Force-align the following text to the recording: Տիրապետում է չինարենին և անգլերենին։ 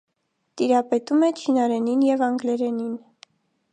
Տիրապետում 0.61 1.27
է 1.27 1.29
չինարենին 1.43 2.01
և 2.07 2.25
անգլերենին։ 2.29 2.97